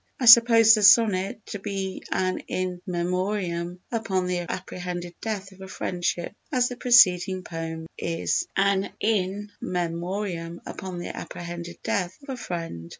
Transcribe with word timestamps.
_I 0.19 0.27
suppose 0.27 0.73
the 0.73 0.81
Sonnet 0.81 1.45
to 1.51 1.59
be 1.59 2.01
an 2.11 2.39
In 2.47 2.81
Memoriam 2.87 3.81
upon 3.91 4.25
the 4.25 4.39
apprehended 4.51 5.13
death 5.21 5.51
of 5.51 5.61
a 5.61 5.67
friendship 5.67 6.33
as 6.51 6.69
the 6.69 6.75
preceding 6.75 7.43
poem 7.43 7.85
is 7.99 8.47
an 8.55 8.91
In 8.99 9.51
Memoriam 9.61 10.59
upon 10.65 10.97
the 10.97 11.15
apprehended 11.15 11.83
death 11.83 12.17
of 12.23 12.29
a 12.29 12.33
friend_. 12.43 12.89